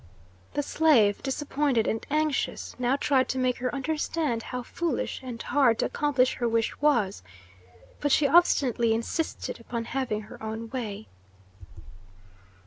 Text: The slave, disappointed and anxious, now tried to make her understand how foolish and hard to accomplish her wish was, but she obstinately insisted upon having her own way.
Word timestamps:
The 0.55 0.63
slave, 0.63 1.21
disappointed 1.21 1.85
and 1.85 2.03
anxious, 2.09 2.75
now 2.79 2.95
tried 2.95 3.29
to 3.29 3.37
make 3.37 3.57
her 3.57 3.71
understand 3.71 4.41
how 4.41 4.63
foolish 4.63 5.19
and 5.23 5.39
hard 5.39 5.77
to 5.77 5.85
accomplish 5.85 6.33
her 6.37 6.49
wish 6.49 6.75
was, 6.81 7.21
but 7.99 8.11
she 8.11 8.27
obstinately 8.27 8.95
insisted 8.95 9.59
upon 9.59 9.85
having 9.93 10.21
her 10.21 10.41
own 10.41 10.71
way. 10.71 11.07